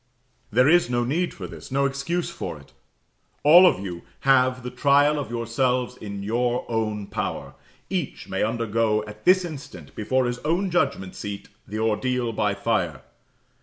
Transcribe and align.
There 0.51 0.67
is 0.67 0.89
no 0.89 1.03
need 1.03 1.31
for 1.31 1.45
this 1.45 1.71
no 1.71 1.85
excuse 1.85 2.31
for 2.31 2.59
it. 2.59 2.73
All 3.43 3.67
of 3.67 3.79
you 3.79 4.01
have 4.21 4.63
the 4.63 4.71
trial 4.71 5.19
of 5.19 5.29
yourselves 5.29 5.95
in 5.95 6.23
your 6.23 6.65
own 6.67 7.05
power; 7.05 7.53
each 7.87 8.27
may 8.27 8.41
undergo 8.41 9.03
at 9.05 9.25
this 9.25 9.45
instant, 9.45 9.93
before 9.93 10.25
his 10.25 10.39
own 10.39 10.71
judgment 10.71 11.13
seat, 11.13 11.49
the 11.67 11.77
ordeal 11.77 12.33
by 12.33 12.55
fire. 12.55 13.03